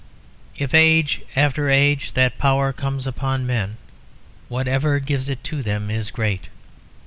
[0.57, 3.77] If age after age that power comes upon men,
[4.49, 6.49] whatever gives it to them is great.